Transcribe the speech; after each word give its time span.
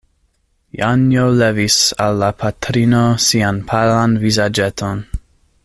Janjo 0.77 1.25
levis 1.41 1.75
al 2.05 2.17
la 2.23 2.31
patrino 2.39 3.03
sian 3.27 3.61
palan 3.73 4.17
vizaĝeton. 4.25 5.05